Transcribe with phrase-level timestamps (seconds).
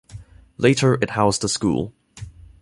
[0.57, 1.93] Later it housed a school.